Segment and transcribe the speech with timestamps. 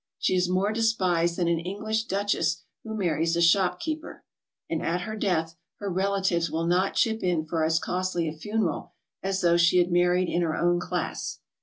[0.17, 4.25] She is more despised than an English duchess who marries a shopkeeper,
[4.67, 8.93] and at her death her relatives will not chip in for as costly a funeral
[9.21, 11.41] as though she had married in her own class.